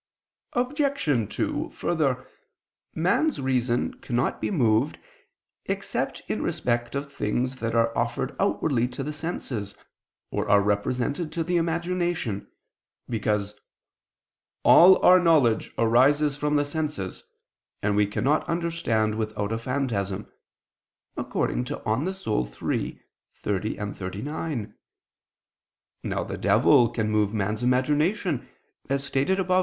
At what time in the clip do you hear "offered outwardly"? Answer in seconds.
7.95-8.87